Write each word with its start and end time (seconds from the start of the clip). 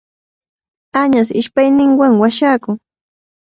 Añas 1.01 1.29
ishpayninwanmi 1.39 2.19
washakun. 2.21 2.75